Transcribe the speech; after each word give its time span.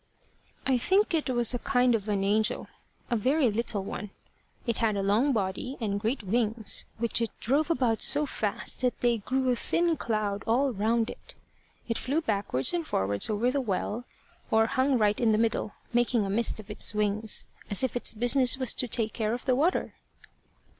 "I 0.65 0.79
think 0.79 1.13
it 1.13 1.29
was 1.29 1.53
a 1.53 1.59
kind 1.59 1.93
of 1.93 2.09
an 2.09 2.23
angel 2.23 2.67
a 3.11 3.15
very 3.15 3.51
little 3.51 3.83
one. 3.83 4.09
It 4.65 4.77
had 4.77 4.97
a 4.97 5.03
long 5.03 5.31
body 5.31 5.77
and 5.79 5.99
great 5.99 6.23
wings, 6.23 6.85
which 6.97 7.21
it 7.21 7.29
drove 7.39 7.69
about 7.69 7.99
it 7.99 8.01
so 8.01 8.25
fast 8.25 8.81
that 8.81 8.99
they 9.01 9.19
grew 9.19 9.51
a 9.51 9.55
thin 9.55 9.95
cloud 9.97 10.41
all 10.47 10.73
round 10.73 11.11
it. 11.11 11.35
It 11.87 11.99
flew 11.99 12.19
backwards 12.19 12.73
and 12.73 12.83
forwards 12.83 13.29
over 13.29 13.51
the 13.51 13.61
well, 13.61 14.05
or 14.49 14.65
hung 14.65 14.97
right 14.97 15.19
in 15.19 15.33
the 15.33 15.37
middle, 15.37 15.73
making 15.93 16.25
a 16.25 16.31
mist 16.31 16.59
of 16.59 16.71
its 16.71 16.95
wings, 16.95 17.45
as 17.69 17.83
if 17.83 17.95
its 17.95 18.15
business 18.15 18.57
was 18.57 18.73
to 18.73 18.87
take 18.87 19.13
care 19.13 19.33
of 19.33 19.45
the 19.45 19.55
water." 19.55 19.93